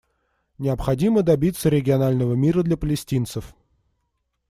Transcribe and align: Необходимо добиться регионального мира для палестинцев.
Необходимо 0.57 1.21
добиться 1.21 1.69
регионального 1.69 2.33
мира 2.33 2.63
для 2.63 2.75
палестинцев. 2.75 3.53